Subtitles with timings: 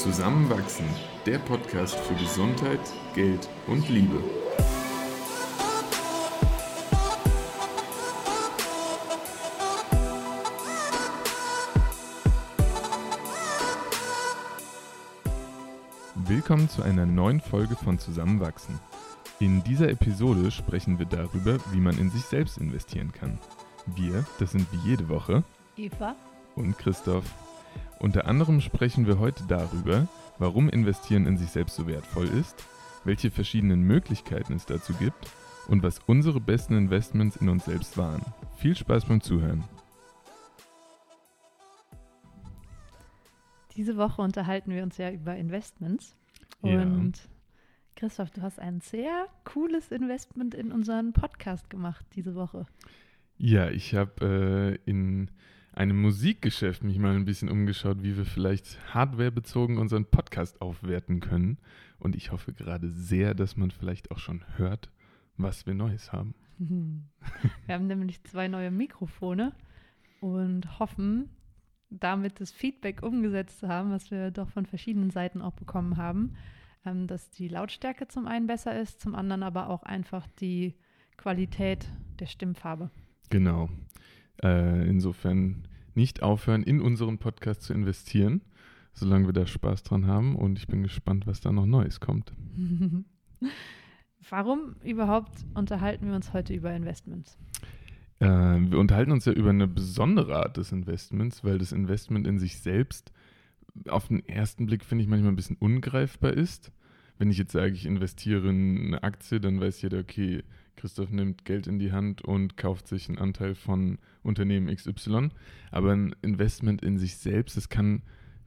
[0.00, 0.86] Zusammenwachsen,
[1.26, 2.80] der Podcast für Gesundheit,
[3.14, 4.18] Geld und Liebe.
[16.14, 18.80] Willkommen zu einer neuen Folge von Zusammenwachsen.
[19.38, 23.38] In dieser Episode sprechen wir darüber, wie man in sich selbst investieren kann.
[23.84, 25.44] Wir, das sind wie jede Woche
[25.76, 26.16] Eva
[26.56, 27.26] und Christoph.
[28.00, 32.64] Unter anderem sprechen wir heute darüber, warum Investieren in sich selbst so wertvoll ist,
[33.04, 35.30] welche verschiedenen Möglichkeiten es dazu gibt
[35.68, 38.22] und was unsere besten Investments in uns selbst waren.
[38.56, 39.64] Viel Spaß beim Zuhören.
[43.76, 46.16] Diese Woche unterhalten wir uns ja über Investments.
[46.62, 46.80] Ja.
[46.80, 47.28] Und
[47.96, 52.64] Christoph, du hast ein sehr cooles Investment in unseren Podcast gemacht diese Woche.
[53.36, 55.30] Ja, ich habe äh, in
[55.80, 61.56] einem Musikgeschäft mich mal ein bisschen umgeschaut, wie wir vielleicht hardwarebezogen unseren Podcast aufwerten können.
[61.98, 64.90] Und ich hoffe gerade sehr, dass man vielleicht auch schon hört,
[65.38, 66.34] was wir Neues haben.
[66.58, 69.54] Wir haben nämlich zwei neue Mikrofone
[70.20, 71.30] und hoffen,
[71.88, 76.34] damit das Feedback umgesetzt zu haben, was wir doch von verschiedenen Seiten auch bekommen haben,
[76.84, 80.74] ähm, dass die Lautstärke zum einen besser ist, zum anderen aber auch einfach die
[81.16, 82.90] Qualität der Stimmfarbe.
[83.30, 83.70] Genau.
[84.42, 88.42] Äh, insofern nicht aufhören, in unseren Podcast zu investieren,
[88.92, 90.36] solange wir da Spaß dran haben.
[90.36, 92.32] Und ich bin gespannt, was da noch Neues kommt.
[94.28, 97.38] Warum überhaupt unterhalten wir uns heute über Investments?
[98.18, 102.38] Äh, wir unterhalten uns ja über eine besondere Art des Investments, weil das Investment in
[102.38, 103.12] sich selbst
[103.88, 106.72] auf den ersten Blick, finde ich, manchmal ein bisschen ungreifbar ist.
[107.20, 110.42] Wenn ich jetzt sage, ich investiere in eine Aktie, dann weiß jeder, okay,
[110.76, 115.28] Christoph nimmt Geld in die Hand und kauft sich einen Anteil von Unternehmen XY.
[115.70, 118.00] Aber ein Investment in sich selbst, das kann,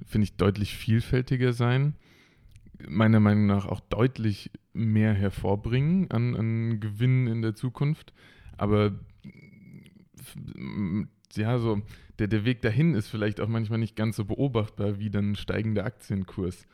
[0.04, 1.94] finde ich, deutlich vielfältiger sein.
[2.90, 8.12] Meiner Meinung nach auch deutlich mehr hervorbringen an, an Gewinnen in der Zukunft.
[8.58, 8.94] Aber
[11.36, 11.84] ja, so
[12.18, 15.86] der, der Weg dahin ist vielleicht auch manchmal nicht ganz so beobachtbar wie dann steigender
[15.86, 16.66] Aktienkurs.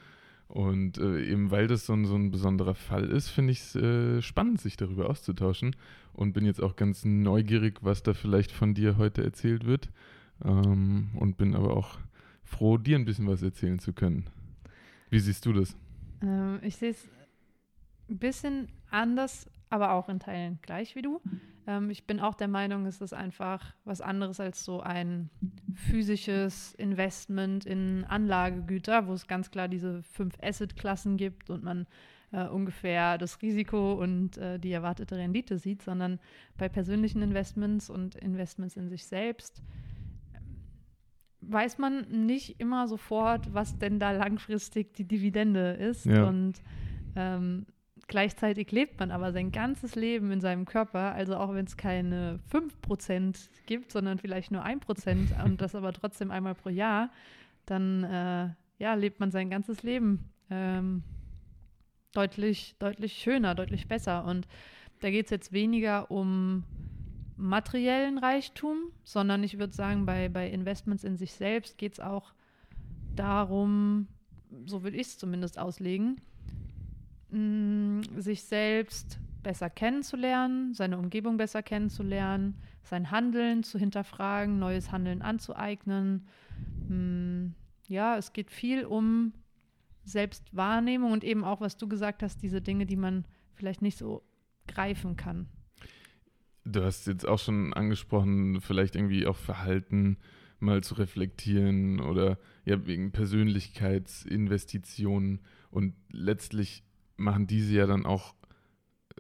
[0.49, 3.75] Und äh, eben weil das so ein, so ein besonderer Fall ist, finde ich es
[3.75, 5.75] äh, spannend, sich darüber auszutauschen.
[6.13, 9.89] Und bin jetzt auch ganz neugierig, was da vielleicht von dir heute erzählt wird.
[10.43, 11.99] Ähm, und bin aber auch
[12.43, 14.25] froh, dir ein bisschen was erzählen zu können.
[15.11, 15.77] Wie siehst du das?
[16.23, 17.07] Ähm, ich sehe es
[18.09, 21.21] ein bisschen anders, aber auch in Teilen gleich wie du.
[21.67, 25.29] Ähm, ich bin auch der Meinung, es ist einfach was anderes als so ein
[25.73, 31.85] physisches Investment in Anlagegüter, wo es ganz klar diese fünf Asset-Klassen gibt und man
[32.31, 36.19] äh, ungefähr das Risiko und äh, die erwartete Rendite sieht, sondern
[36.57, 39.61] bei persönlichen Investments und Investments in sich selbst
[40.35, 40.61] ähm,
[41.41, 46.05] weiß man nicht immer sofort, was denn da langfristig die Dividende ist.
[46.05, 46.27] Ja.
[46.27, 46.61] Und
[47.15, 47.65] ähm,
[48.07, 52.39] gleichzeitig lebt man aber sein ganzes Leben in seinem Körper, also auch wenn es keine
[52.51, 57.11] 5% gibt, sondern vielleicht nur 1% und das aber trotzdem einmal pro Jahr,
[57.65, 58.49] dann äh,
[58.79, 61.03] ja, lebt man sein ganzes Leben ähm,
[62.13, 64.25] deutlich, deutlich schöner, deutlich besser.
[64.25, 64.47] Und
[65.01, 66.63] da geht es jetzt weniger um
[67.37, 72.33] materiellen Reichtum, sondern ich würde sagen, bei, bei Investments in sich selbst geht es auch
[73.15, 74.07] darum,
[74.65, 76.19] so würde ich es zumindest auslegen,
[77.31, 85.21] mh, sich selbst besser kennenzulernen, seine Umgebung besser kennenzulernen, sein Handeln zu hinterfragen, neues Handeln
[85.21, 86.27] anzueignen.
[86.87, 87.51] Mh,
[87.87, 89.33] ja, es geht viel um
[90.03, 94.23] Selbstwahrnehmung und eben auch, was du gesagt hast, diese Dinge, die man vielleicht nicht so
[94.67, 95.47] greifen kann.
[96.65, 100.17] Du hast jetzt auch schon angesprochen, vielleicht irgendwie auch Verhalten
[100.59, 105.39] mal zu reflektieren oder ja, wegen Persönlichkeitsinvestitionen
[105.71, 106.83] und letztlich
[107.19, 108.33] machen diese ja dann auch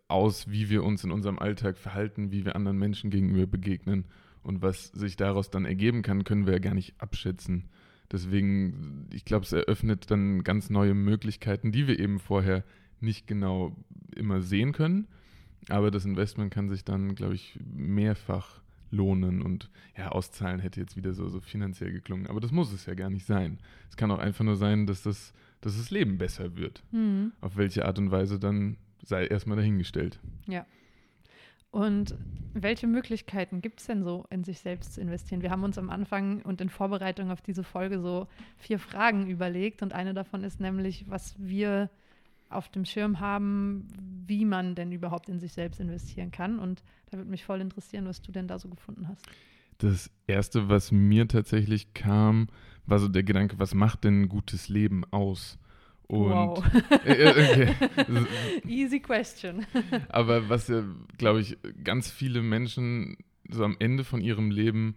[0.07, 4.05] aus, wie wir uns in unserem Alltag verhalten, wie wir anderen Menschen gegenüber begegnen
[4.43, 7.69] und was sich daraus dann ergeben kann, können wir ja gar nicht abschätzen.
[8.11, 12.63] Deswegen, ich glaube, es eröffnet dann ganz neue Möglichkeiten, die wir eben vorher
[12.99, 13.75] nicht genau
[14.15, 15.07] immer sehen können.
[15.69, 18.61] Aber das Investment kann sich dann, glaube ich, mehrfach
[18.91, 22.25] lohnen und ja, auszahlen hätte jetzt wieder so, so finanziell geklungen.
[22.25, 23.59] Aber das muss es ja gar nicht sein.
[23.89, 26.83] Es kann auch einfach nur sein, dass das, dass das Leben besser wird.
[26.91, 27.33] Mhm.
[27.41, 30.19] Auf welche Art und Weise dann sei erstmal dahingestellt.
[30.47, 30.65] Ja.
[31.71, 32.15] Und
[32.53, 35.43] welche Möglichkeiten gibt es denn so, in sich selbst zu investieren?
[35.43, 38.27] Wir haben uns am Anfang und in Vorbereitung auf diese Folge so
[38.57, 41.89] vier Fragen überlegt und eine davon ist nämlich, was wir
[42.49, 43.87] auf dem Schirm haben,
[44.25, 46.57] wie man denn überhaupt in sich selbst investieren kann.
[46.57, 49.23] Und da würde mich voll interessieren, was du denn da so gefunden hast.
[49.79, 52.47] Das Erste, was mir tatsächlich kam,
[52.85, 55.57] war so der Gedanke, was macht denn ein gutes Leben aus?
[56.07, 56.63] Und wow.
[57.05, 58.25] Äh, äh, okay.
[58.67, 59.65] Easy question.
[60.09, 60.83] Aber was ja,
[61.17, 63.17] glaube ich, ganz viele Menschen
[63.49, 64.95] so am Ende von ihrem Leben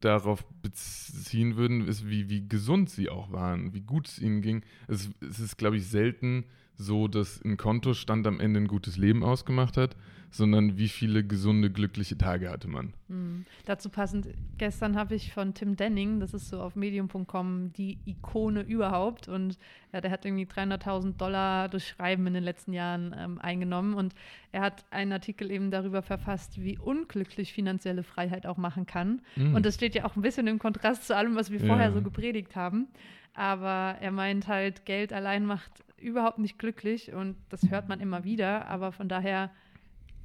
[0.00, 4.62] darauf beziehen würden, ist, wie, wie gesund sie auch waren, wie gut es ihnen ging.
[4.88, 6.44] Es, es ist, glaube ich, selten
[6.76, 9.96] so, dass ein Kontostand am Ende ein gutes Leben ausgemacht hat,
[10.36, 12.92] sondern wie viele gesunde, glückliche Tage hatte man.
[13.08, 13.46] Mhm.
[13.64, 14.28] Dazu passend,
[14.58, 19.58] gestern habe ich von Tim Denning, das ist so auf medium.com die Ikone überhaupt und
[19.92, 24.14] ja, der hat irgendwie 300.000 Dollar durch Schreiben in den letzten Jahren ähm, eingenommen und
[24.52, 29.22] er hat einen Artikel eben darüber verfasst, wie unglücklich finanzielle Freiheit auch machen kann.
[29.36, 29.54] Mhm.
[29.54, 31.92] Und das steht ja auch ein bisschen im Kontrast zu allem, was wir vorher ja.
[31.92, 32.88] so gepredigt haben.
[33.34, 38.24] Aber er meint halt, Geld allein macht überhaupt nicht glücklich und das hört man immer
[38.24, 38.66] wieder.
[38.68, 39.50] Aber von daher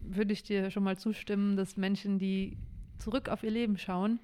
[0.04, 2.58] würde ich dir schon mal zustimmen, dass Menschen, die
[2.98, 4.20] zurück auf ihr Leben schauen,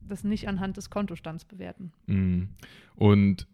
[0.00, 1.92] das nicht anhand des Kontostands bewerten.
[2.06, 2.48] Mhm.
[2.94, 3.46] Und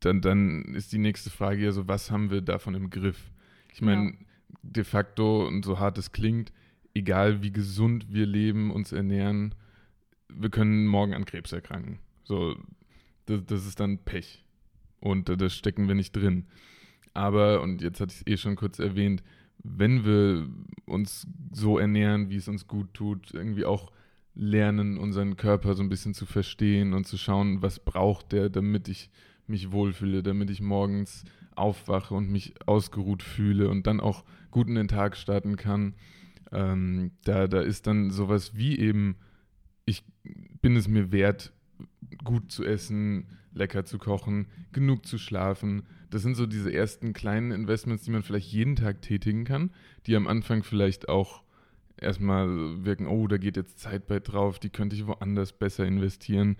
[0.00, 3.30] dann, dann ist die nächste Frage ja so, was haben wir davon im Griff?
[3.72, 4.16] Ich meine, ja.
[4.62, 6.52] de facto, und so hart es klingt,
[6.94, 9.54] egal wie gesund wir leben, uns ernähren,
[10.28, 11.98] wir können morgen an Krebs erkranken.
[12.24, 12.56] So,
[13.26, 14.44] das, das ist dann Pech.
[15.00, 16.46] Und das stecken wir nicht drin.
[17.14, 19.22] Aber, und jetzt hatte ich es eh schon kurz erwähnt,
[19.62, 20.48] wenn wir
[20.86, 23.92] uns so ernähren, wie es uns gut tut, irgendwie auch
[24.34, 28.88] lernen, unseren Körper so ein bisschen zu verstehen und zu schauen, was braucht der, damit
[28.88, 29.10] ich
[29.46, 31.24] mich wohlfühle, damit ich morgens
[31.56, 35.94] aufwache und mich ausgeruht fühle und dann auch gut in den Tag starten kann.
[36.52, 39.16] Ähm, da, da ist dann sowas wie eben,
[39.84, 40.04] ich
[40.62, 41.52] bin es mir wert,
[42.22, 43.26] gut zu essen,
[43.58, 48.22] lecker zu kochen, genug zu schlafen, das sind so diese ersten kleinen Investments, die man
[48.22, 49.70] vielleicht jeden Tag tätigen kann,
[50.06, 51.42] die am Anfang vielleicht auch
[51.96, 56.56] erstmal wirken, oh, da geht jetzt Zeit bei drauf, die könnte ich woanders besser investieren.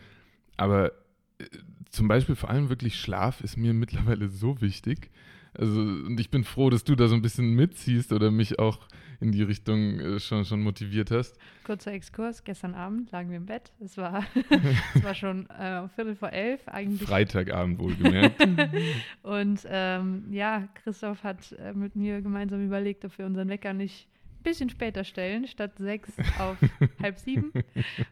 [0.56, 0.92] Aber
[1.38, 1.44] äh,
[1.90, 5.10] zum Beispiel vor allem wirklich Schlaf ist mir mittlerweile so wichtig.
[5.54, 8.86] Also, und ich bin froh, dass du da so ein bisschen mitziehst oder mich auch
[9.20, 11.38] in die Richtung äh, schon, schon motiviert hast.
[11.64, 13.72] Kurzer Exkurs, gestern Abend lagen wir im Bett.
[13.80, 14.24] Es war,
[14.94, 17.08] es war schon äh, Viertel vor elf eigentlich.
[17.08, 18.46] Freitagabend wohlgemerkt.
[19.22, 24.08] und ähm, ja, Christoph hat äh, mit mir gemeinsam überlegt, ob wir unseren Wecker nicht
[24.42, 26.56] bisschen später stellen, statt sechs auf
[27.02, 27.52] halb sieben.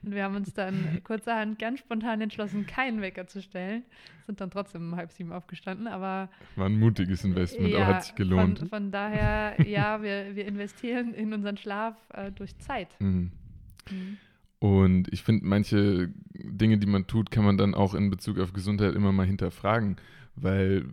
[0.03, 3.85] Und wir haben uns dann kurzerhand ganz spontan entschlossen, keinen Wecker zu stellen.
[4.27, 6.29] Sind dann trotzdem um halb sieben aufgestanden, aber.
[6.57, 8.59] War ein mutiges Investment, ja, aber hat sich gelohnt.
[8.59, 12.89] Von, von daher, ja, wir, wir investieren in unseren Schlaf äh, durch Zeit.
[13.01, 13.31] Mhm.
[13.91, 14.19] Mhm.
[14.59, 18.53] Und ich finde, manche Dinge, die man tut, kann man dann auch in Bezug auf
[18.53, 19.97] Gesundheit immer mal hinterfragen.
[20.35, 20.87] Weil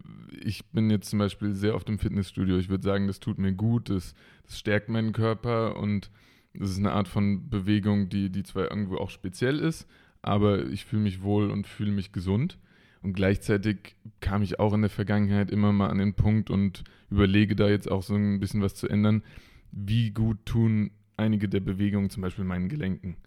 [0.43, 2.57] ich bin jetzt zum Beispiel sehr oft im Fitnessstudio.
[2.57, 4.15] Ich würde sagen, das tut mir gut, das,
[4.45, 6.09] das stärkt meinen Körper und
[6.53, 9.87] das ist eine Art von Bewegung, die, die zwar irgendwo auch speziell ist,
[10.21, 12.57] aber ich fühle mich wohl und fühle mich gesund.
[13.01, 17.55] Und gleichzeitig kam ich auch in der Vergangenheit immer mal an den Punkt und überlege
[17.55, 19.23] da jetzt auch so ein bisschen was zu ändern.
[19.71, 23.17] Wie gut tun einige der Bewegungen zum Beispiel meinen Gelenken?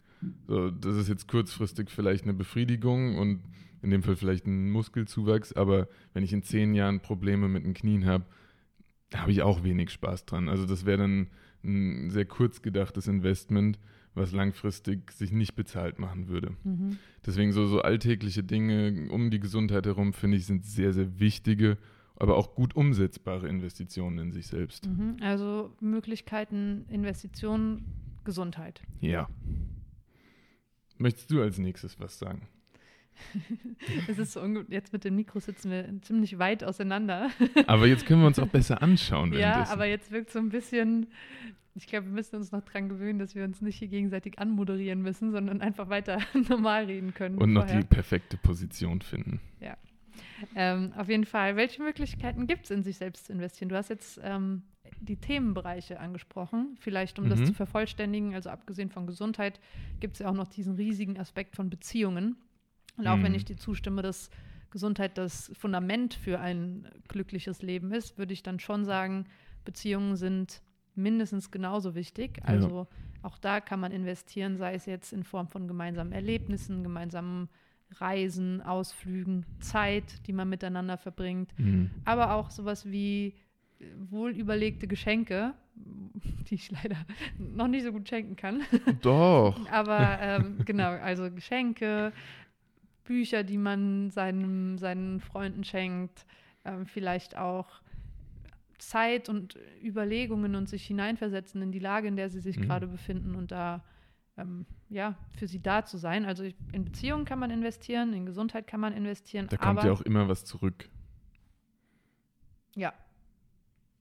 [0.47, 3.43] So, das ist jetzt kurzfristig vielleicht eine Befriedigung und
[3.83, 7.75] in dem Fall vielleicht ein Muskelzuwachs, aber wenn ich in zehn Jahren Probleme mit den
[7.75, 8.25] Knien habe,
[9.15, 10.49] habe ich auch wenig Spaß dran.
[10.49, 11.29] Also das wäre dann
[11.63, 13.79] ein sehr kurz gedachtes Investment,
[14.15, 16.57] was langfristig sich nicht bezahlt machen würde.
[16.65, 16.99] Mhm.
[17.25, 21.77] Deswegen so, so alltägliche Dinge um die Gesundheit herum, finde ich, sind sehr, sehr wichtige,
[22.17, 24.89] aber auch gut umsetzbare Investitionen in sich selbst.
[24.89, 25.19] Mhm.
[25.21, 27.85] Also Möglichkeiten, Investitionen,
[28.25, 28.83] Gesundheit.
[29.01, 29.29] Ja.
[30.99, 32.49] Möchtest du als nächstes was sagen?
[34.09, 37.31] es ist so jetzt mit dem Mikro sitzen wir ziemlich weit auseinander.
[37.67, 39.33] aber jetzt können wir uns auch besser anschauen.
[39.33, 41.07] Ja, aber jetzt wirkt so ein bisschen,
[41.75, 45.03] ich glaube, wir müssen uns noch daran gewöhnen, dass wir uns nicht hier gegenseitig anmoderieren
[45.03, 47.39] müssen, sondern einfach weiter normal reden können.
[47.39, 49.41] Und noch die perfekte Position finden.
[49.61, 49.77] Ja.
[50.55, 53.69] Ähm, auf jeden Fall, welche Möglichkeiten gibt es in sich selbst zu investieren?
[53.69, 54.63] Du hast jetzt ähm,
[55.01, 57.31] die Themenbereiche angesprochen, vielleicht um mhm.
[57.31, 58.35] das zu vervollständigen.
[58.35, 59.61] Also abgesehen von Gesundheit
[60.01, 62.37] gibt es ja auch noch diesen riesigen Aspekt von Beziehungen.
[62.97, 63.25] Und auch mhm.
[63.25, 64.31] wenn ich dir zustimme, dass
[64.71, 69.27] Gesundheit das Fundament für ein glückliches Leben ist, würde ich dann schon sagen,
[69.65, 70.63] Beziehungen sind
[70.95, 72.41] mindestens genauso wichtig.
[72.45, 72.99] Also ja.
[73.23, 77.49] auch da kann man investieren, sei es jetzt in Form von gemeinsamen Erlebnissen, gemeinsamen
[77.93, 81.91] Reisen, Ausflügen, Zeit, die man miteinander verbringt, mhm.
[82.05, 83.35] aber auch sowas wie
[84.11, 85.55] wohlüberlegte Geschenke,
[86.49, 86.97] die ich leider
[87.39, 88.63] noch nicht so gut schenken kann.
[89.03, 89.59] Doch.
[89.71, 92.13] aber ähm, genau, also Geschenke,
[93.05, 96.27] Bücher, die man seinem, seinen Freunden schenkt,
[96.65, 97.67] äh, vielleicht auch
[98.79, 102.63] Zeit und Überlegungen und sich hineinversetzen in die Lage, in der sie sich mhm.
[102.63, 103.83] gerade befinden und da
[104.39, 106.25] ähm, ja, für sie da zu sein.
[106.25, 109.47] Also in Beziehungen kann man investieren, in Gesundheit kann man investieren.
[109.49, 110.89] Da kommt ja auch immer was zurück.
[112.75, 112.93] Ja.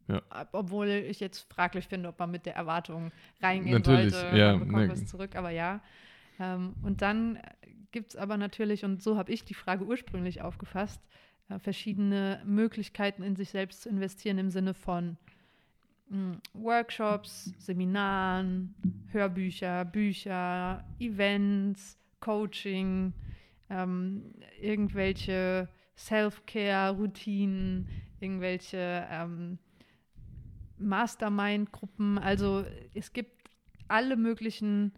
[0.07, 0.21] Ja.
[0.51, 4.67] Obwohl ich jetzt fraglich finde, ob man mit der Erwartung reingehen Natürlich, sollte, ja, man
[4.67, 4.91] bekommt ne.
[4.91, 5.81] was zurück, aber ja.
[6.39, 7.39] Ähm, und dann
[7.91, 11.01] gibt es aber natürlich, und so habe ich die Frage ursprünglich aufgefasst,
[11.49, 15.17] äh, verschiedene Möglichkeiten in sich selbst zu investieren im Sinne von
[16.09, 18.75] mh, Workshops, Seminaren,
[19.11, 23.13] Hörbücher, Bücher, Events, Coaching,
[23.69, 27.87] ähm, irgendwelche Self-Care-Routinen,
[28.19, 29.57] irgendwelche ähm,
[30.79, 32.17] Mastermind-Gruppen.
[32.17, 33.49] Also es gibt
[33.87, 34.91] alle möglichen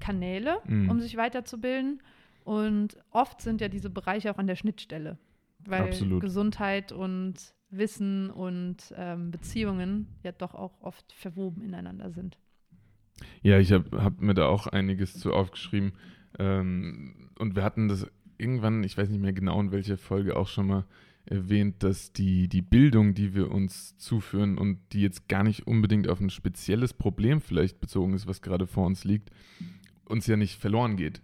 [0.00, 0.90] Kanäle, Mhm.
[0.90, 2.02] um sich weiterzubilden.
[2.44, 5.18] Und oft sind ja diese Bereiche auch an der Schnittstelle,
[5.66, 6.20] weil Absolut.
[6.22, 7.34] Gesundheit und
[7.70, 12.38] Wissen und ähm, Beziehungen ja doch auch oft verwoben ineinander sind.
[13.42, 15.92] Ja, ich habe hab mir da auch einiges zu aufgeschrieben.
[16.38, 18.06] Ähm, und wir hatten das
[18.38, 20.84] irgendwann, ich weiß nicht mehr genau in welcher Folge, auch schon mal
[21.30, 26.08] erwähnt, dass die, die Bildung, die wir uns zuführen und die jetzt gar nicht unbedingt
[26.08, 29.30] auf ein spezielles Problem vielleicht bezogen ist, was gerade vor uns liegt,
[30.04, 31.20] uns ja nicht verloren geht.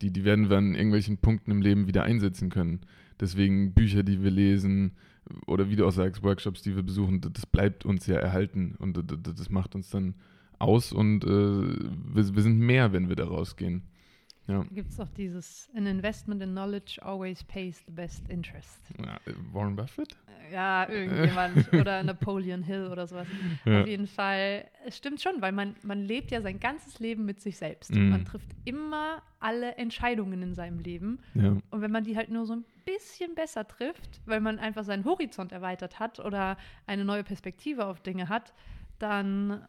[0.00, 2.80] Die, die werden wir an irgendwelchen Punkten im Leben wieder einsetzen können.
[3.20, 4.92] Deswegen Bücher, die wir lesen
[5.46, 8.96] oder wie du auch sagst, Workshops, die wir besuchen, das bleibt uns ja erhalten und
[8.96, 10.14] das macht uns dann
[10.58, 13.82] aus und äh, wir, wir sind mehr, wenn wir da rausgehen.
[14.48, 14.64] Ja.
[14.64, 18.80] Da gibt es auch dieses, an investment in knowledge always pays the best interest.
[18.98, 19.20] Ja,
[19.52, 20.16] Warren Buffett?
[20.50, 23.26] Ja, irgendjemand oder Napoleon Hill oder sowas.
[23.66, 23.82] Ja.
[23.82, 27.40] Auf jeden Fall, es stimmt schon, weil man, man lebt ja sein ganzes Leben mit
[27.42, 27.92] sich selbst.
[27.94, 28.08] Mhm.
[28.08, 31.18] Man trifft immer alle Entscheidungen in seinem Leben.
[31.34, 31.56] Ja.
[31.70, 35.04] Und wenn man die halt nur so ein bisschen besser trifft, weil man einfach seinen
[35.04, 38.54] Horizont erweitert hat oder eine neue Perspektive auf Dinge hat,
[38.98, 39.62] dann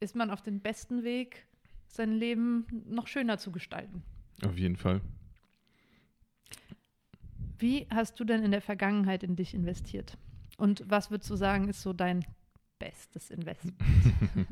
[0.00, 1.46] ist man auf dem besten Weg,
[1.92, 4.02] sein Leben noch schöner zu gestalten.
[4.44, 5.00] Auf jeden Fall.
[7.58, 10.18] Wie hast du denn in der Vergangenheit in dich investiert?
[10.56, 12.24] Und was würdest du sagen, ist so dein
[12.78, 13.76] bestes Investment?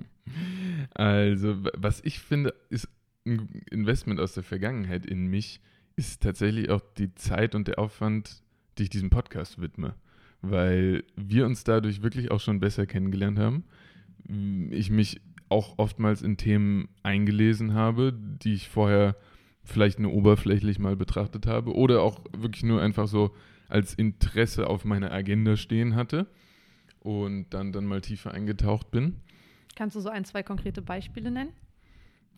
[0.94, 2.88] Also, was ich finde, ist
[3.26, 5.61] ein Investment aus der Vergangenheit in mich,
[5.97, 8.42] ist tatsächlich auch die Zeit und der Aufwand,
[8.78, 9.97] die ich diesem Podcast widme.
[10.40, 13.64] Weil wir uns dadurch wirklich auch schon besser kennengelernt haben.
[14.70, 15.20] Ich mich
[15.50, 19.16] auch oftmals in Themen eingelesen habe, die ich vorher
[19.62, 23.35] vielleicht nur oberflächlich mal betrachtet habe oder auch wirklich nur einfach so
[23.69, 26.26] als Interesse auf meiner Agenda stehen hatte
[27.00, 29.16] und dann, dann mal tiefer eingetaucht bin.
[29.76, 31.52] Kannst du so ein, zwei konkrete Beispiele nennen?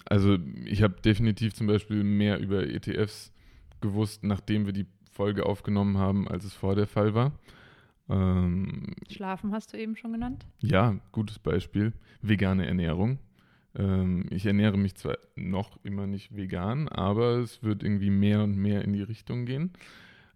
[0.04, 3.32] Also ich habe definitiv zum Beispiel mehr über ETFs
[3.80, 7.32] gewusst, nachdem wir die Folge aufgenommen haben, als es vor der Fall war.
[8.08, 10.46] Ähm, Schlafen hast du eben schon genannt.
[10.58, 11.92] ja, gutes Beispiel.
[12.20, 13.18] Vegane Ernährung.
[13.74, 18.56] Ähm, ich ernähre mich zwar noch immer nicht vegan, aber es wird irgendwie mehr und
[18.56, 19.72] mehr in die Richtung gehen.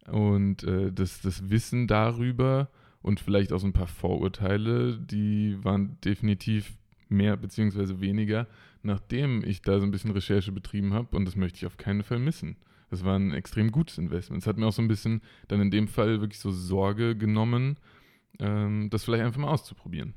[0.07, 2.71] Und äh, das, das Wissen darüber
[3.03, 6.77] und vielleicht auch so ein paar Vorurteile, die waren definitiv
[7.09, 8.47] mehr beziehungsweise weniger,
[8.83, 11.17] nachdem ich da so ein bisschen Recherche betrieben habe.
[11.17, 12.57] Und das möchte ich auf keinen Fall missen.
[12.91, 14.43] Das war ein extrem gutes Investment.
[14.43, 17.79] Es hat mir auch so ein bisschen dann in dem Fall wirklich so Sorge genommen,
[18.39, 20.15] ähm, das vielleicht einfach mal auszuprobieren.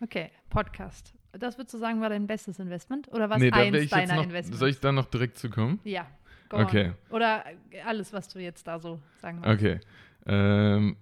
[0.00, 1.14] Okay, Podcast.
[1.32, 3.08] Das würdest du sagen, war dein bestes Investment?
[3.12, 4.58] Oder was nee, eins deiner noch, Investments?
[4.58, 5.80] Soll ich da noch direkt zu kommen?
[5.84, 6.06] ja,
[6.48, 6.92] go Okay.
[7.10, 7.16] on.
[7.16, 7.44] Oder
[7.84, 9.60] alles, was du jetzt da so sagen magst.
[9.60, 9.80] Okay.
[10.26, 10.96] Ähm,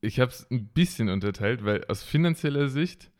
[0.00, 3.10] ich habe es ein bisschen unterteilt, weil aus finanzieller Sicht,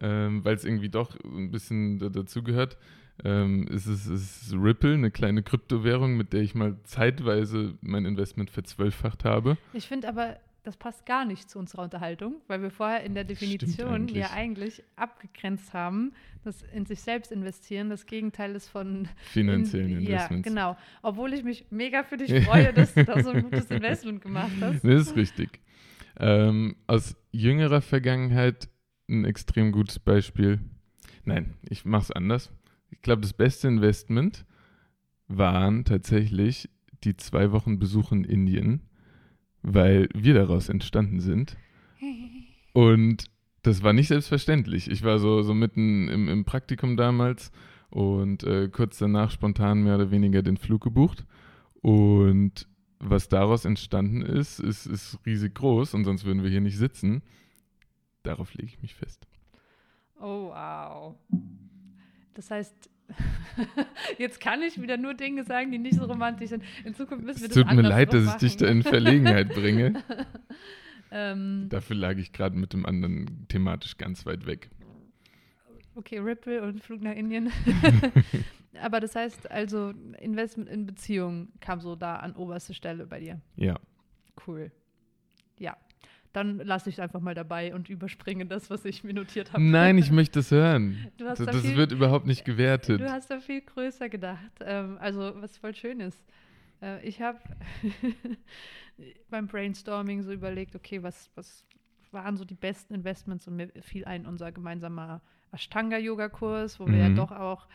[0.00, 2.78] ähm, weil es irgendwie doch ein bisschen da, dazugehört,
[3.24, 8.50] ähm, ist es ist Ripple, eine kleine Kryptowährung, mit der ich mal zeitweise mein Investment
[8.50, 9.56] verzwölffacht habe.
[9.72, 13.24] Ich finde aber, das passt gar nicht zu unserer Unterhaltung, weil wir vorher in der
[13.24, 14.16] Definition eigentlich.
[14.16, 16.12] ja eigentlich abgegrenzt haben,
[16.44, 20.46] dass in sich selbst investieren das Gegenteil ist von Finanziellen in, Investments.
[20.46, 20.76] Ja, genau.
[21.02, 24.52] Obwohl ich mich mega für dich freue, dass du da so ein gutes Investment gemacht
[24.60, 24.82] hast.
[24.92, 25.60] Das ist richtig.
[26.18, 28.68] Ähm, aus jüngerer Vergangenheit
[29.08, 30.60] ein extrem gutes Beispiel.
[31.24, 32.52] Nein, ich mache es anders.
[32.92, 34.44] Ich glaube, das beste Investment
[35.26, 36.68] waren tatsächlich
[37.04, 38.82] die zwei Wochen Besuch in Indien,
[39.62, 41.56] weil wir daraus entstanden sind.
[42.72, 43.24] Und
[43.62, 44.90] das war nicht selbstverständlich.
[44.90, 47.50] Ich war so, so mitten im, im Praktikum damals
[47.90, 51.24] und äh, kurz danach spontan mehr oder weniger den Flug gebucht.
[51.80, 52.68] Und
[52.98, 57.22] was daraus entstanden ist, ist, ist riesig groß und sonst würden wir hier nicht sitzen.
[58.22, 59.26] Darauf lege ich mich fest.
[60.20, 61.16] Oh, wow.
[62.34, 62.90] Das heißt,
[64.18, 66.64] jetzt kann ich wieder nur Dinge sagen, die nicht so romantisch sind.
[66.84, 69.50] In Zukunft müssen wir Es das tut mir leid, dass ich dich da in Verlegenheit
[69.50, 70.02] bringe.
[71.10, 74.70] ähm, Dafür lag ich gerade mit dem anderen thematisch ganz weit weg.
[75.94, 77.50] Okay, Ripple und Flug nach Indien.
[78.80, 83.40] Aber das heißt also, Investment in Beziehungen kam so da an oberste Stelle bei dir.
[83.56, 83.78] Ja.
[84.46, 84.72] Cool.
[86.32, 89.62] Dann lasse ich es einfach mal dabei und überspringe das, was ich mir notiert habe.
[89.62, 90.96] Nein, ich möchte es hören.
[91.18, 93.00] Du hast das da das viel- wird überhaupt nicht gewertet.
[93.00, 94.50] Du hast da viel größer gedacht.
[94.60, 96.24] Ähm, also, was voll schön ist.
[96.80, 97.38] Äh, ich habe
[99.30, 101.64] beim Brainstorming so überlegt, okay, was, was
[102.10, 105.20] waren so die besten Investments und mir fiel ein unser gemeinsamer
[105.52, 107.16] Ashtanga-Yoga-Kurs, wo wir ja Mhm.
[107.16, 107.66] doch auch,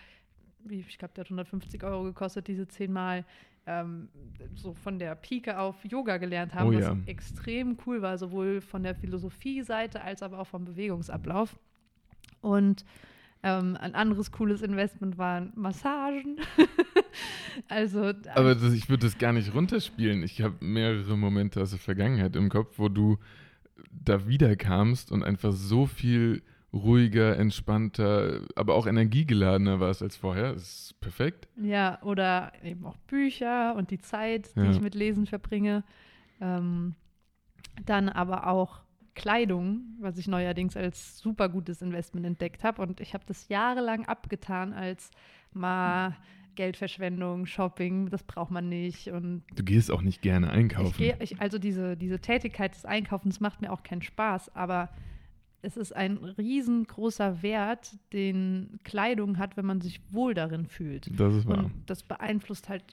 [0.64, 3.26] wie, ich glaube, der hat 150 Euro gekostet, diese zehnmal,
[3.68, 4.08] ähm,
[4.56, 6.98] so von der Pike auf Yoga gelernt haben, Oh was ja.
[7.06, 11.60] extrem cool war, sowohl von der Philosophie-Seite als aber auch vom Bewegungsablauf.
[12.42, 12.86] Und
[13.44, 16.38] ähm, ein anderes cooles Investment waren Massagen.
[17.68, 20.24] also Aber das, ich würde das gar nicht runterspielen.
[20.24, 23.18] Ich habe mehrere Momente aus der Vergangenheit im Kopf, wo du
[23.92, 26.42] da wiederkamst und einfach so viel
[26.74, 30.54] ruhiger, entspannter, aber auch energiegeladener warst als vorher.
[30.54, 31.48] Das ist perfekt.
[31.56, 34.72] ja, oder eben auch Bücher und die Zeit, die Ja.
[34.72, 35.84] ich mit Lesen verbringe.
[36.42, 36.96] Ähm,
[37.86, 38.82] dann aber auch
[39.16, 42.82] Kleidung, was ich neuerdings als super gutes Investment entdeckt habe.
[42.84, 45.10] Und ich habe das jahrelang abgetan als
[45.54, 46.16] mal
[46.56, 49.08] Geldverschwendung, Shopping, das braucht man nicht.
[49.10, 50.98] Und Du gehst auch nicht gerne Ich einkaufen.
[50.98, 54.90] gehe, ich, also diese, diese Tätigkeit des Einkaufens macht mir auch keinen Spaß, aber
[55.62, 61.10] es ist ein riesengroßer Wert, den Kleidung hat, wenn man sich wohl darin fühlt.
[61.20, 61.66] das ist wahr.
[61.66, 62.84] Und das beeinflusst halt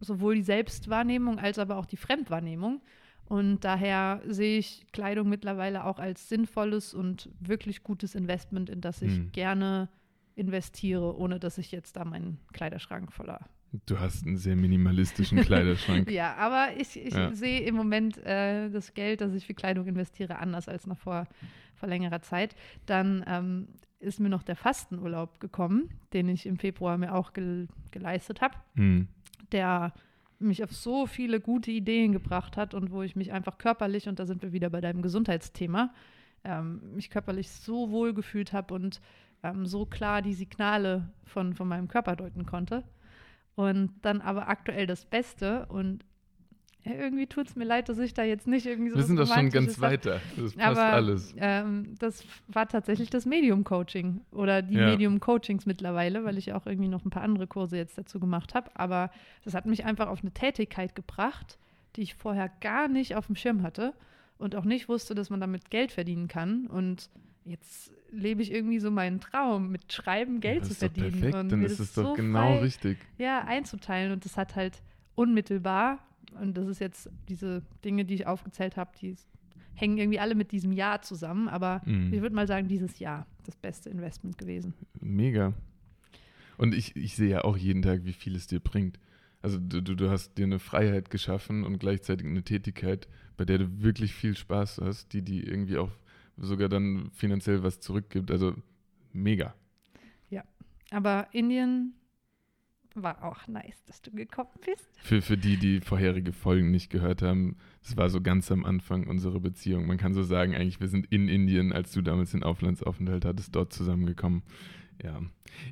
[0.00, 2.80] sowohl die Selbstwahrnehmung als aber auch die Fremdwahrnehmung.
[3.26, 9.00] Und daher sehe ich Kleidung mittlerweile auch als sinnvolles und wirklich gutes Investment, in das
[9.00, 9.32] ich Hm.
[9.32, 9.88] gerne
[10.34, 13.40] investiere, ohne dass ich jetzt da meinen Kleiderschrank voller
[13.86, 16.10] Du hast einen sehr minimalistischen Kleiderschrank.
[16.10, 17.32] ja, aber ich, ich Ja.
[17.34, 21.26] sehe im Moment äh, das Geld, das ich für Kleidung investiere, anders als noch vor,
[21.74, 22.54] vor längerer Zeit.
[22.86, 27.68] Dann ähm, ist mir noch der Fastenurlaub gekommen, den ich im Februar mir auch gel
[27.90, 29.08] geleistet habe, Hm.
[29.52, 29.92] der
[30.38, 34.18] mich auf so viele gute Ideen gebracht hat und wo ich mich einfach körperlich, und
[34.18, 35.92] da sind wir wieder bei deinem Gesundheitsthema,
[36.44, 39.00] ähm, mich körperlich so wohl gefühlt habe und
[39.42, 42.84] ähm, so klar die Signale von, von meinem Körper deuten konnte.
[43.56, 46.04] Und dann aber aktuell das Beste und
[46.86, 49.26] irgendwie tut es mir leid, dass ich da jetzt nicht irgendwie so Wir sind doch
[49.32, 50.20] schon ganz weiter.
[50.36, 51.34] Das passt Aber alles.
[51.38, 54.90] ähm, das war tatsächlich das Medium-Coaching oder die Ja.
[54.90, 58.70] Medium-Coachings mittlerweile, weil ich auch irgendwie noch ein paar andere Kurse jetzt dazu gemacht habe.
[58.74, 59.10] Aber
[59.44, 61.58] das hat mich einfach auf eine Tätigkeit gebracht,
[61.96, 63.94] die ich vorher gar nicht auf dem Schirm hatte
[64.36, 66.66] und auch nicht wusste, dass man damit Geld verdienen kann.
[66.66, 67.08] Und
[67.44, 71.10] jetzt lebe ich irgendwie so meinen Traum, mit Schreiben Geld das zu verdienen.
[71.12, 72.98] perfekt, und dann ist es doch so genau frei richtig.
[73.18, 74.12] ja, einzuteilen.
[74.12, 74.82] Und das hat halt
[75.14, 75.98] unmittelbar,
[76.40, 79.16] und das ist jetzt diese Dinge, die ich aufgezählt habe, die
[79.74, 81.48] hängen irgendwie alle mit diesem Jahr zusammen.
[81.48, 82.12] Aber Mhm.
[82.12, 84.74] ich würde mal sagen, dieses Jahr das beste Investment gewesen.
[85.00, 85.52] Mega.
[86.56, 88.98] Und ich, ich sehe ja auch jeden Tag, wie viel es dir bringt.
[89.42, 93.58] Also du, du, du hast dir eine Freiheit geschaffen und gleichzeitig eine Tätigkeit, bei der
[93.58, 95.90] du wirklich viel Spaß hast, die die irgendwie auch
[96.36, 98.30] sogar dann finanziell was zurückgibt.
[98.30, 98.54] Also
[99.12, 99.54] mega.
[100.94, 101.94] Aber Indien
[102.94, 104.88] war auch nice, dass du gekommen bist.
[105.02, 109.08] Für, für die, die vorherige Folgen nicht gehört haben, das war so ganz am Anfang
[109.08, 109.86] unserer Beziehung.
[109.86, 113.56] Man kann so sagen, eigentlich, wir sind in Indien, als du damals den Auflandsaufenthalt hattest,
[113.56, 114.44] dort zusammengekommen.
[115.02, 115.20] Ja.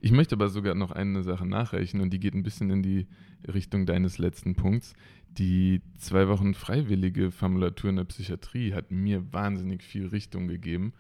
[0.01, 3.07] Ich möchte aber sogar noch eine Sache nachreichen und die geht ein bisschen in die
[3.47, 4.95] Richtung deines letzten Punkts.
[5.39, 10.93] Die zwei Wochen freiwillige Formulatur in der Psychiatrie hat mir wahnsinnig viel Richtung gegeben.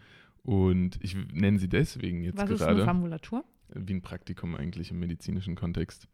[0.42, 3.44] Und ich nenne sie deswegen jetzt Was ist eine gerade Formulatur?
[3.74, 6.08] wie ein Praktikum eigentlich im medizinischen Kontext,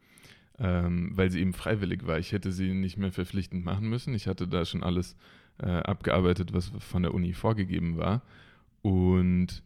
[0.59, 2.18] ähm, weil sie eben freiwillig war.
[2.18, 4.14] Ich hätte sie nicht mehr verpflichtend machen müssen.
[4.14, 5.16] Ich hatte da schon alles
[5.59, 8.22] äh, abgearbeitet, was von der Uni vorgegeben war.
[8.83, 9.62] Und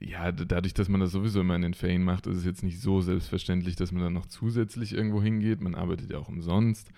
[0.00, 2.80] ja, dadurch, dass man das sowieso immer in den Ferien macht, ist es jetzt nicht
[2.80, 5.60] so selbstverständlich, dass man dann noch zusätzlich irgendwo hingeht.
[5.60, 6.90] Man arbeitet ja auch umsonst.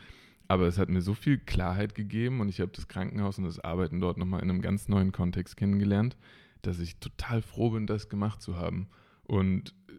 [0.48, 3.58] Aber es hat mir so viel Klarheit gegeben und ich habe das Krankenhaus und das
[3.58, 6.16] Arbeiten dort nochmal in einem ganz neuen Kontext kennengelernt,
[6.62, 8.88] dass ich total froh bin, das gemacht zu haben.
[9.24, 9.92] Und äh,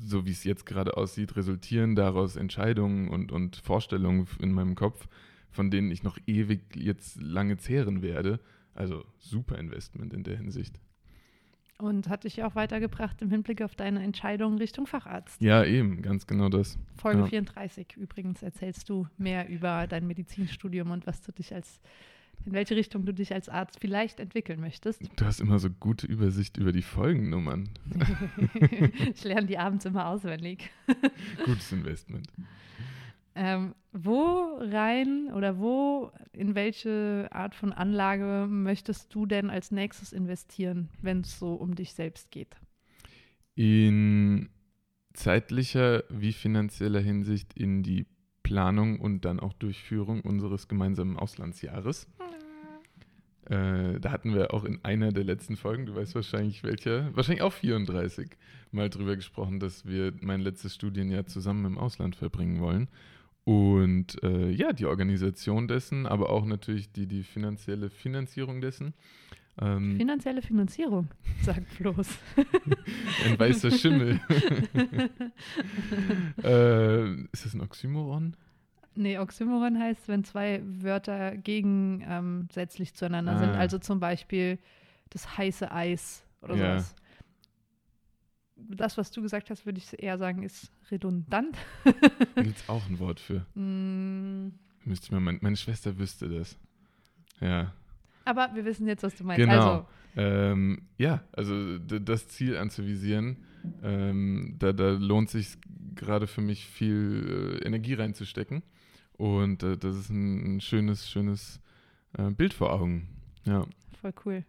[0.00, 5.06] so wie es jetzt gerade aussieht, resultieren daraus Entscheidungen und, und Vorstellungen in meinem Kopf,
[5.50, 8.40] von denen ich noch ewig jetzt lange zehren werde.
[8.74, 10.80] Also super Investment in der Hinsicht.
[11.80, 15.40] Und hat dich auch weitergebracht im Hinblick auf deine Entscheidung Richtung Facharzt.
[15.40, 16.76] Ja, eben, ganz genau das.
[16.96, 17.26] Folge Ja.
[17.26, 21.80] 34 übrigens erzählst du mehr über dein Medizinstudium und was du dich als,
[22.44, 25.02] in welche Richtung du dich als Arzt vielleicht entwickeln möchtest.
[25.14, 27.68] Du hast immer so gute Übersicht über die Folgennummern.
[29.14, 30.70] ich lerne die abends immer auswendig.
[31.44, 32.26] Gutes Investment.
[33.40, 40.12] Ähm, wo rein oder wo, in welche Art von Anlage möchtest du denn als nächstes
[40.12, 42.56] investieren, wenn es so um dich selbst geht?
[43.58, 44.50] in
[45.14, 48.06] zeitlicher wie finanzieller Hinsicht in die
[48.44, 52.06] Planung und dann auch Durchführung unseres gemeinsamen Auslandsjahres.
[53.46, 57.42] Äh, da hatten wir auch in einer der letzten Folgen, du weißt wahrscheinlich welcher, wahrscheinlich
[57.42, 58.30] auch 34,
[58.70, 62.86] mal drüber gesprochen, dass wir mein letztes Studienjahr zusammen im Ausland verbringen wollen.
[63.48, 68.92] Und äh, ja, die Organisation dessen, aber auch natürlich die, die finanzielle Finanzierung dessen.
[69.58, 71.08] Ähm, finanzielle Finanzierung,
[71.40, 72.18] sagt bloß.
[73.24, 74.20] ein weißer Schimmel.
[76.44, 78.36] äh, ist das ein Oxymoron?
[78.94, 83.38] Nee, Oxymoron heißt, wenn zwei Wörter gegensätzlich ähm, zueinander ah.
[83.38, 83.50] sind.
[83.52, 84.58] Also zum Beispiel
[85.08, 86.80] das heiße Eis oder ja.
[86.80, 86.94] sowas.
[88.58, 91.56] Das, was du gesagt hast, würde ich eher sagen, ist redundant.
[92.34, 93.46] da gibt es auch ein Wort für.
[93.54, 94.52] Mm.
[94.84, 96.56] Müsste ich mal, meine Schwester wüsste das.
[97.40, 97.74] Ja.
[98.24, 99.38] Aber wir wissen jetzt, was du meinst.
[99.38, 99.70] Genau.
[99.70, 99.86] Also.
[100.16, 103.36] Ähm, ja, also das Ziel anzuvisieren,
[103.82, 105.58] ähm, da, da lohnt sich
[105.94, 108.62] gerade für mich viel äh, Energie reinzustecken.
[109.12, 111.60] Und äh, das ist ein, ein schönes, schönes
[112.16, 113.08] äh, Bild vor Augen.
[113.44, 113.66] Ja.
[114.00, 114.44] Voll cool.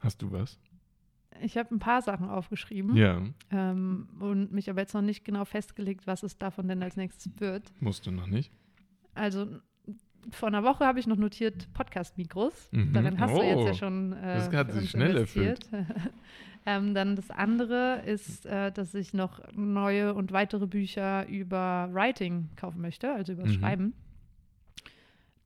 [0.00, 0.58] Hast du was?
[1.42, 2.96] Ich habe ein paar Sachen aufgeschrieben.
[2.96, 3.22] Ja.
[3.50, 7.32] Ähm, und mich aber jetzt noch nicht genau festgelegt, was es davon denn als nächstes
[7.38, 7.72] wird.
[7.80, 8.52] Musst du noch nicht?
[9.14, 9.46] Also
[10.30, 12.68] vor einer Woche habe ich noch notiert Podcast-Mikros.
[12.72, 12.92] Mhm.
[12.92, 14.12] Daran hast oh, du jetzt ja oh, schon.
[14.12, 15.68] Äh, das hat sich schnell erfüllt.
[16.66, 22.48] ähm, dann das andere ist, äh, dass ich noch neue und weitere Bücher über Writing
[22.56, 23.52] kaufen möchte, also über mhm.
[23.52, 23.94] Schreiben.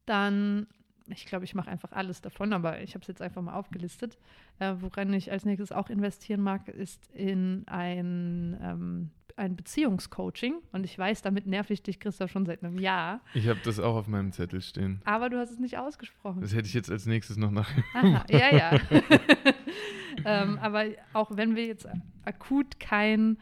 [0.07, 0.67] Dann,
[1.11, 4.19] ich glaube, ich mache einfach alles davon, aber ich habe es jetzt einfach mal aufgelistet.
[4.59, 10.85] Äh, woran ich als nächstes auch investieren mag, ist in ein ähm, ein Beziehungscoaching und
[10.85, 13.21] ich weiß, damit nerv ich dich, Christoph, schon seit einem Jahr.
[13.35, 15.01] Ich habe das auch auf meinem Zettel stehen.
[15.05, 16.41] Aber du hast es nicht ausgesprochen.
[16.41, 17.71] Das hätte ich jetzt als nächstes noch nach.
[17.95, 18.81] Aha, ja, ja.
[20.25, 21.87] ähm, aber auch wenn wir jetzt
[22.25, 23.39] akut kein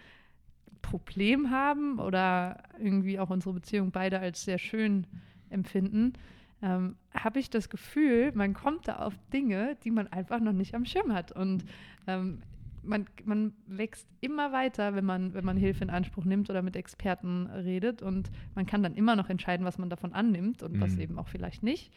[0.83, 5.07] Problem haben oder irgendwie auch unsere Beziehung beide als sehr schön
[5.48, 6.12] empfinden,
[6.62, 10.74] ähm, habe ich das Gefühl, man kommt da auf Dinge, die man einfach noch nicht
[10.74, 11.32] am Schirm hat.
[11.32, 11.64] Und
[12.06, 12.42] ähm,
[12.82, 16.76] man, man wächst immer weiter, wenn man, wenn man Hilfe in Anspruch nimmt oder mit
[16.76, 18.02] Experten redet.
[18.02, 20.80] Und man kann dann immer noch entscheiden, was man davon annimmt und mhm.
[20.80, 21.92] was eben auch vielleicht nicht.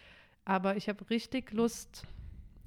[0.45, 2.05] Aber ich habe richtig Lust,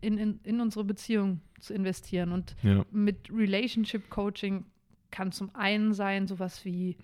[0.02, 2.33] in, in, in unsere Beziehung zu investieren.
[2.33, 2.85] Und ja.
[2.90, 4.66] mit Relationship Coaching
[5.11, 6.96] kann zum einen sein, sowas wie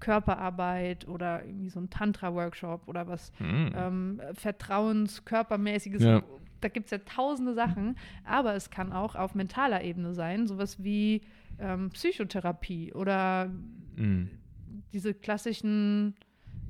[0.00, 3.72] Körperarbeit oder irgendwie so ein Tantra-Workshop oder was mhm.
[3.74, 6.22] ähm, Vertrauens-, körpermäßiges ja
[6.60, 10.82] da gibt es ja tausende Sachen, aber es kann auch auf mentaler Ebene sein, sowas
[10.82, 11.22] wie
[11.58, 13.50] ähm, Psychotherapie oder
[13.96, 14.30] mhm.
[14.92, 16.14] diese klassischen,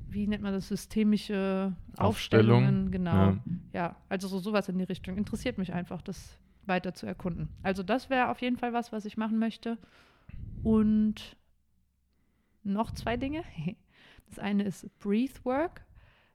[0.09, 2.63] wie nennt man das, systemische Aufstellung.
[2.63, 2.91] Aufstellungen.
[2.91, 3.11] Genau.
[3.11, 3.37] Ja.
[3.73, 5.17] ja, also so sowas in die Richtung.
[5.17, 7.49] Interessiert mich einfach, das weiter zu erkunden.
[7.63, 9.77] Also das wäre auf jeden Fall was, was ich machen möchte.
[10.63, 11.37] Und
[12.67, 13.43] noch zwei Dinge.
[14.29, 15.85] Das eine ist Breathwork,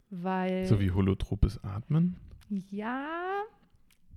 [0.08, 0.64] weil.
[0.64, 2.16] So wie holotropes Atmen?
[2.48, 3.04] Ja,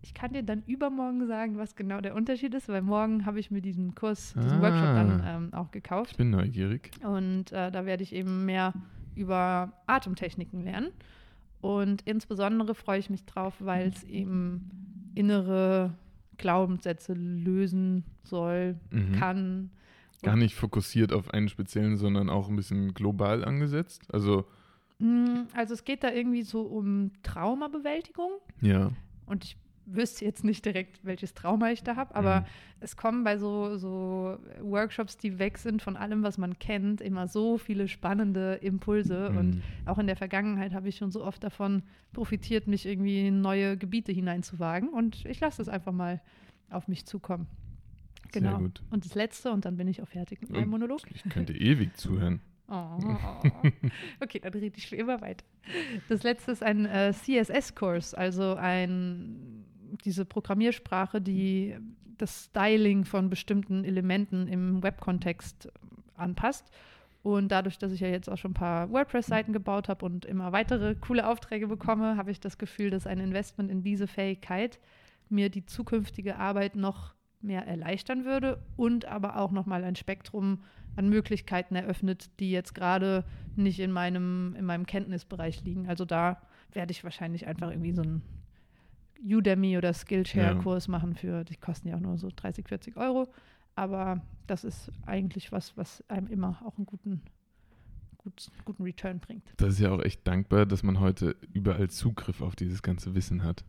[0.01, 3.49] ich kann dir dann übermorgen sagen, was genau der Unterschied ist, weil morgen habe ich
[3.49, 6.11] mir diesen Kurs, diesen ah, Workshop dann ähm, auch gekauft.
[6.11, 6.91] Ich bin neugierig.
[7.03, 8.73] Und äh, da werde ich eben mehr
[9.15, 10.91] über Atemtechniken lernen.
[11.59, 15.95] Und insbesondere freue ich mich drauf, weil es eben innere
[16.37, 19.13] Glaubenssätze lösen soll, mhm.
[19.13, 19.71] kann.
[20.25, 24.03] Gar nicht fokussiert auf einen speziellen, sondern auch ein bisschen global angesetzt.
[24.13, 24.45] Also
[24.99, 28.31] Mm, also es geht da irgendwie so um Traumabewältigung.
[28.61, 28.91] Ja.
[29.25, 29.57] Und ich
[29.87, 32.45] wüsste jetzt nicht direkt, welches Trauma ich da habe, aber mhm.
[32.79, 37.27] es kommen bei so, so Workshops, die weg sind von allem, was man kennt, immer
[37.27, 39.29] so viele spannende Impulse.
[39.31, 39.37] Mhm.
[39.37, 41.83] Und auch in der Vergangenheit habe ich schon so oft davon
[42.13, 44.89] profitiert, mich irgendwie in neue Gebiete hineinzuwagen.
[44.89, 46.19] Und ich lasse das einfach mal
[46.71, 47.45] auf mich zukommen.
[48.31, 48.51] Genau.
[48.51, 48.83] Sehr gut.
[48.89, 51.01] Und das letzte, und dann bin ich auch fertig mit meinem Monolog.
[51.09, 52.41] Ich könnte ewig zuhören.
[52.67, 52.97] Oh.
[54.19, 55.45] Okay, dann rede ich immer weiter.
[56.09, 59.65] Das letzte ist ein äh, CSS-Kurs, also ein,
[60.03, 61.77] diese Programmiersprache, die
[62.17, 65.71] das Styling von bestimmten Elementen im Web-Kontext
[66.15, 66.71] anpasst.
[67.23, 70.51] Und dadurch, dass ich ja jetzt auch schon ein paar WordPress-Seiten gebaut habe und immer
[70.51, 74.79] weitere coole Aufträge bekomme, habe ich das Gefühl, dass ein Investment in diese Fähigkeit
[75.29, 80.59] mir die zukünftige Arbeit noch mehr erleichtern würde und aber auch nochmal ein Spektrum
[80.95, 85.87] an Möglichkeiten eröffnet, die jetzt gerade nicht in meinem, in meinem Kenntnisbereich liegen.
[85.87, 88.21] Also da werde ich wahrscheinlich einfach irgendwie so einen
[89.23, 90.91] Udemy oder Skillshare-Kurs ja.
[90.91, 93.27] machen für, die kosten ja auch nur so 30, 40 Euro.
[93.75, 97.21] Aber das ist eigentlich was, was einem immer auch einen guten,
[98.17, 99.43] gut, guten Return bringt.
[99.57, 103.43] Das ist ja auch echt dankbar, dass man heute überall Zugriff auf dieses ganze Wissen
[103.43, 103.65] hat.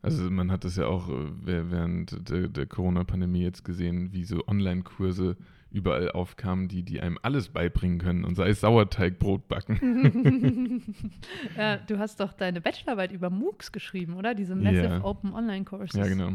[0.00, 4.46] Also man hat das ja auch äh, während der, der Corona-Pandemie jetzt gesehen, wie so
[4.46, 5.36] Online-Kurse
[5.70, 10.94] überall aufkamen, die, die einem alles beibringen können und sei es Sauerteigbrot backen.
[11.56, 14.34] ja, du hast doch deine Bachelorarbeit über MOOCs geschrieben, oder?
[14.34, 15.04] Diese Massive Ja.
[15.04, 15.94] Open Online Courses.
[15.94, 16.32] ja, genau.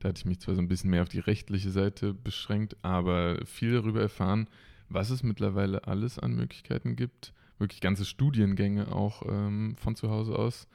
[0.00, 3.44] Da hatte ich mich zwar so ein bisschen mehr auf die rechtliche Seite beschränkt, aber
[3.46, 4.48] viel darüber erfahren,
[4.88, 10.38] was es mittlerweile alles an Möglichkeiten gibt, wirklich ganze Studiengänge auch ähm, von zu Hause
[10.38, 10.68] aus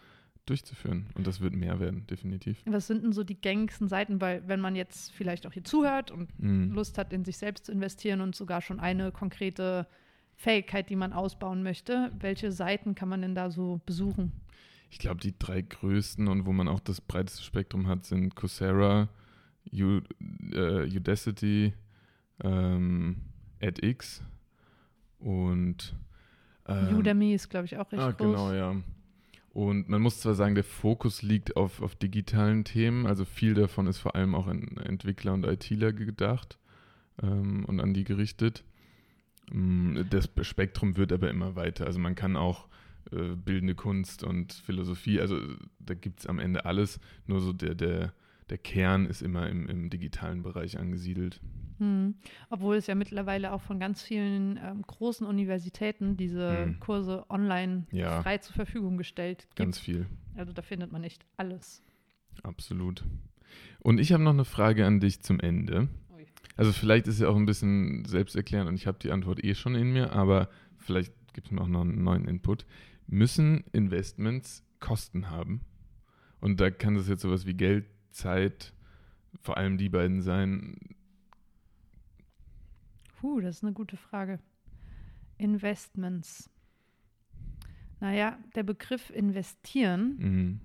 [0.46, 1.08] durchzuführen.
[1.16, 2.62] Und das wird mehr werden, definitiv.
[2.66, 4.20] Was sind denn so die gängigsten Seiten?
[4.22, 6.72] Weil, wenn man jetzt vielleicht auch hier zuhört und Mhm.
[6.74, 9.88] Lust hat, in sich selbst zu investieren und sogar schon eine konkrete
[10.36, 14.32] Fähigkeit, die man ausbauen möchte, welche Seiten kann man denn da so besuchen?
[14.90, 19.10] Ich glaube, die drei größten und wo man auch das breiteste Spektrum hat, sind Coursera,
[19.74, 20.02] U,
[20.52, 21.74] äh, Udacity,
[22.44, 23.22] ähm,
[23.60, 24.22] edX
[25.20, 25.96] und
[26.68, 28.18] ähm, Udemy ist, glaube ich, auch recht ah, groß.
[28.28, 28.76] genau, ja.
[29.54, 33.86] Und man muss zwar sagen, der Fokus liegt auf, auf digitalen Themen, also viel davon
[33.86, 36.58] ist vor allem auch an Entwickler und ITler gedacht
[37.22, 38.64] ähm, und an die gerichtet.
[39.52, 41.86] Mm, Das Spektrum wird aber immer weiter.
[41.86, 42.68] Also man kann auch
[43.12, 45.40] äh, bildende Kunst und Philosophie, also
[45.80, 48.14] da gibt es am Ende alles, nur so der, der,
[48.50, 51.40] der Kern ist immer im, im digitalen Bereich angesiedelt.
[51.80, 52.16] Hm.
[52.50, 56.80] Obwohl es ja mittlerweile auch von ganz vielen ähm, großen Universitäten diese Hm.
[56.80, 58.22] Kurse online Ja.
[58.22, 59.56] frei zur Verfügung gestellt gibt.
[59.56, 60.06] Ganz viel.
[60.36, 61.82] Also da findet man echt alles.
[62.44, 63.04] Absolut.
[63.80, 65.88] Und ich habe noch eine Frage an dich zum Ende.
[66.16, 66.26] Ui.
[66.56, 69.76] Also vielleicht ist ja auch ein bisschen selbsterklärend und ich habe die Antwort eh schon
[69.76, 72.66] in mir, aber vielleicht gibt es mir auch noch einen neuen Input.
[73.08, 75.62] Müssen Investments Kosten haben?
[76.40, 78.74] Und da kann das jetzt sowas wie Geld, Zeit,
[79.42, 80.96] vor allem die beiden sein.
[83.20, 84.40] Puh, das ist eine gute Frage.
[85.38, 86.50] Investments.
[88.00, 90.60] Naja, der Begriff investieren Mhm.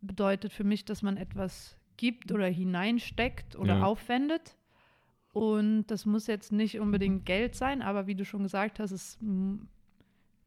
[0.00, 3.82] bedeutet für mich, dass man etwas gibt oder hineinsteckt oder Ja.
[3.82, 4.56] aufwendet.
[5.32, 9.18] Und das muss jetzt nicht unbedingt Geld sein, aber wie du schon gesagt hast, es
[9.20, 9.56] mm,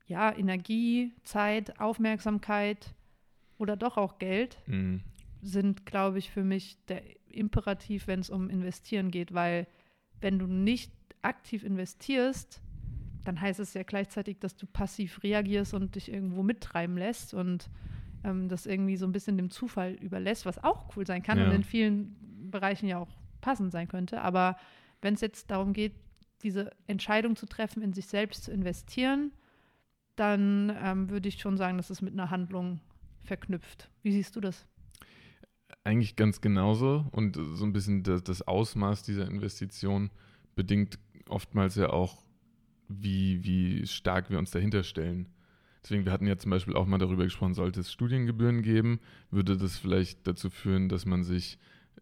[0.07, 2.93] ja Energie, Zeit, Aufmerksamkeit
[3.59, 5.01] oder doch auch Geld Mhm.
[5.43, 9.67] Sind, glaube ich, für mich der Imperativ, wenn es um Investieren geht, weil
[10.21, 12.61] wenn du nicht aktiv investierst,
[13.23, 17.69] dann heißt es ja gleichzeitig, dass du passiv reagierst und dich irgendwo mittreiben lässt und
[18.23, 21.47] ähm, das irgendwie so ein bisschen dem Zufall überlässt, was auch cool sein kann Ja.
[21.47, 22.15] und in vielen
[22.51, 23.09] Bereichen ja auch
[23.41, 24.21] passend sein könnte.
[24.21, 24.57] Aber
[25.01, 25.95] wenn es jetzt darum geht,
[26.43, 29.31] diese Entscheidung zu treffen, in sich selbst zu investieren,
[30.15, 32.79] dann ähm, würde ich schon sagen, dass es mit einer Handlung
[33.23, 33.89] verknüpft.
[34.03, 34.67] Wie siehst du das?
[35.83, 40.11] Eigentlich ganz genauso und so ein bisschen das, das Ausmaß dieser Investition
[40.55, 42.21] bedingt oftmals ja auch,
[42.87, 45.27] wie, wie stark wir uns dahinter stellen.
[45.83, 48.99] Deswegen, wir hatten ja zum Beispiel auch mal darüber gesprochen, sollte es Studiengebühren geben,
[49.31, 51.57] würde das vielleicht dazu führen, dass man sich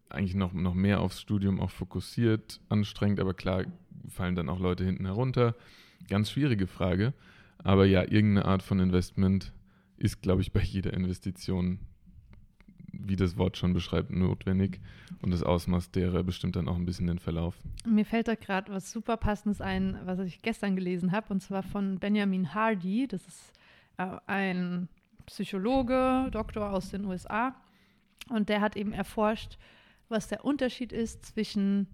[0.08, 3.64] eigentlich noch, noch mehr aufs Studium auch fokussiert, anstrengt, aber klar
[4.08, 5.56] fallen dann auch Leute hinten herunter.
[6.08, 7.14] Ganz schwierige Frage.
[7.58, 9.52] Aber ja, irgendeine Art von Investment
[9.96, 11.78] ist, glaube ich, bei jeder Investition,
[12.92, 14.80] wie das Wort schon beschreibt, notwendig.
[15.20, 17.56] Und das Ausmaß derer bestimmt dann auch ein bisschen den Verlauf.
[17.84, 21.62] Mir fällt da gerade was super Passendes ein, was ich gestern gelesen habe, und zwar
[21.62, 23.06] von Benjamin Hardy.
[23.08, 23.52] Das ist
[23.98, 24.88] äh, ein
[25.26, 27.54] Psychologe, Doktor aus den USA.
[28.28, 29.58] Und der hat eben erforscht,
[30.08, 31.86] was der Unterschied ist zwischen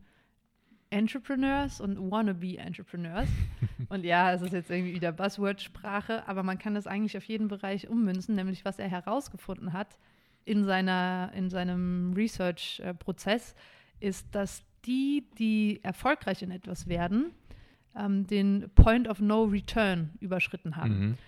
[0.91, 3.29] Entrepreneurs und Wannabe-Entrepreneurs.
[3.89, 7.49] und ja, es ist jetzt irgendwie wieder Buzzword-Sprache, aber man kann das eigentlich auf jeden
[7.49, 9.99] Bereich ummünzen, nämlich was er herausgefunden hat
[10.49, 13.55] in, seiner, in seinem Research-Prozess,
[14.01, 17.33] ist, dass die, die erfolgreich in etwas werden,
[17.97, 20.99] ähm, den Point of No Return überschritten haben.
[20.99, 21.19] Mhm.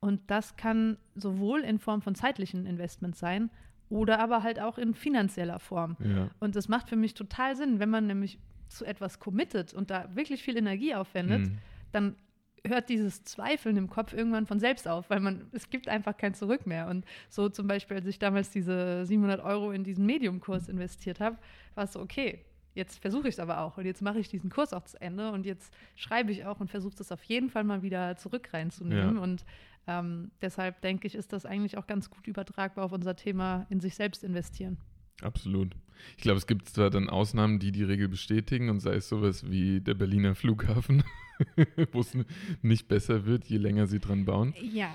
[0.00, 3.50] Und das kann sowohl in Form von zeitlichen Investments sein
[3.88, 5.96] oder aber halt auch in finanzieller Form.
[6.00, 6.28] Ja.
[6.40, 10.14] Und das macht für mich total Sinn, wenn man nämlich zu etwas committet und da
[10.14, 11.58] wirklich viel Energie aufwendet, Mhm.
[11.92, 12.16] dann
[12.66, 16.34] hört dieses Zweifeln im Kopf irgendwann von selbst auf, weil man, es gibt einfach kein
[16.34, 16.88] Zurück mehr.
[16.88, 21.38] Und so zum Beispiel, als ich damals diese 700 Euro in diesen Medium-Kurs investiert habe,
[21.74, 24.50] war es so, okay, jetzt versuche ich es aber auch und jetzt mache ich diesen
[24.50, 27.64] Kurs auch zu Ende und jetzt schreibe ich auch und versuche das auf jeden Fall
[27.64, 29.16] mal wieder zurück reinzunehmen.
[29.16, 29.22] Ja.
[29.22, 29.44] Und
[29.86, 33.80] ähm, deshalb denke ich, ist das eigentlich auch ganz gut übertragbar auf unser Thema in
[33.80, 34.76] sich selbst investieren.
[35.22, 35.74] Absolut.
[36.16, 39.48] Ich glaube, es gibt zwar dann Ausnahmen, die die Regel bestätigen und sei es sowas
[39.50, 41.02] wie der Berliner Flughafen,
[41.92, 42.16] wo es
[42.62, 44.54] nicht besser wird, je länger sie dran bauen.
[44.60, 44.88] Ja.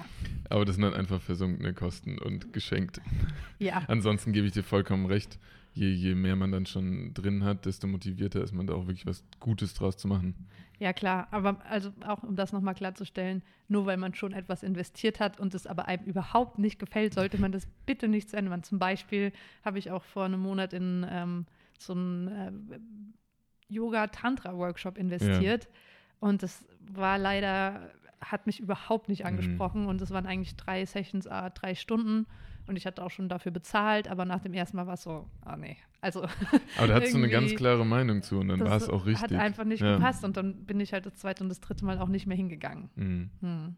[0.50, 3.02] Aber das sind dann einfach versunkene Kosten und geschenkt.
[3.60, 3.84] Ja.
[3.88, 5.40] Ansonsten gebe ich dir vollkommen recht.
[5.74, 9.06] je, je mehr man dann schon drin hat, desto motivierter ist man da auch wirklich
[9.06, 10.36] was Gutes draus zu machen.
[10.80, 15.20] Ja, klar, aber also auch um das nochmal klarzustellen, nur weil man schon etwas investiert
[15.20, 18.50] hat und es aber einem überhaupt nicht gefällt, sollte man das bitte nicht zu Ende
[18.50, 18.64] machen.
[18.64, 19.32] Zum Beispiel
[19.64, 21.46] habe ich auch vor einem Monat in ähm,
[21.78, 22.28] so einen
[22.72, 22.80] äh,
[23.70, 25.66] Yoga-Tantra-Workshop investiert.
[25.66, 25.70] Ja.
[26.22, 27.90] Und das war leider,
[28.22, 29.28] hat mich überhaupt nicht mhm.
[29.28, 29.82] angesprochen.
[29.82, 29.88] Mhm.
[29.88, 32.28] Und es waren eigentlich drei Sessions, äh, drei Stunden.
[32.68, 35.28] Und ich hatte auch schon dafür bezahlt, aber nach dem ersten Mal war es so,
[35.42, 35.76] ah nee.
[36.00, 36.22] Also,
[36.78, 39.32] aber da hast du eine ganz klare Meinung zu und dann war es auch richtig.
[39.32, 39.96] Hat einfach nicht ja.
[39.96, 42.38] gepasst und dann bin ich halt das zweite und das dritte Mal auch nicht mehr
[42.38, 42.90] hingegangen.
[42.96, 43.30] Mhm.
[43.42, 43.76] Hm.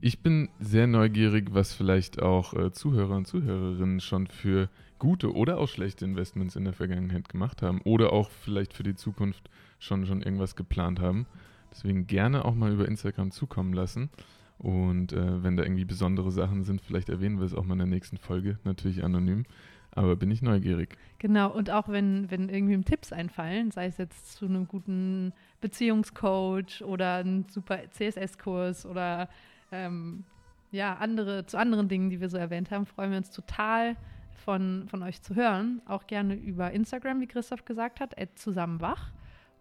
[0.00, 5.58] Ich bin sehr neugierig, was vielleicht auch äh, Zuhörer und Zuhörerinnen schon für gute oder
[5.58, 10.06] auch schlechte Investments in der Vergangenheit gemacht haben oder auch vielleicht für die Zukunft schon,
[10.06, 11.26] schon irgendwas geplant haben.
[11.72, 14.10] Deswegen gerne auch mal über Instagram zukommen lassen.
[14.58, 17.78] Und äh, wenn da irgendwie besondere Sachen sind, vielleicht erwähnen wir es auch mal in
[17.78, 19.44] der nächsten Folge, natürlich anonym.
[19.92, 20.96] Aber bin ich neugierig.
[21.18, 26.84] Genau, und auch wenn, wenn irgendwie Tipps einfallen, sei es jetzt zu einem guten Beziehungscoach
[26.84, 29.28] oder ein super CSS-Kurs oder
[29.72, 30.24] ähm,
[30.70, 33.96] ja, andere, zu anderen Dingen, die wir so erwähnt haben, freuen wir uns total
[34.44, 35.82] von, von euch zu hören.
[35.86, 39.10] Auch gerne über Instagram, wie Christoph gesagt hat, at zusammenwach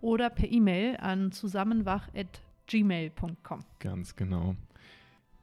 [0.02, 3.60] oder per E-Mail an zusammenwach.gmail.com.
[3.80, 4.56] Ganz genau.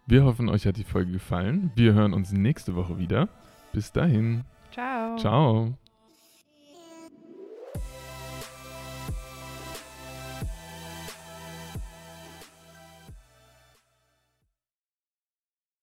[0.06, 1.72] Wir hoffen, euch hat die Folge gefallen.
[1.74, 3.28] Wir hören uns nächste Woche wieder.
[3.72, 4.44] Bis dahin.
[4.70, 5.16] Ciao.
[5.16, 5.74] Ciao.